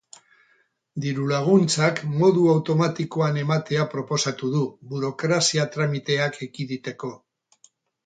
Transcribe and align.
Dirulaguntzak 1.03 2.01
modu 2.21 2.47
automatikoan 2.55 3.39
ematea 3.43 3.87
proposatu 3.93 4.53
du, 4.57 4.65
burokrazia 4.95 5.71
tramiteak 5.79 6.45
ekiditeko. 6.51 7.17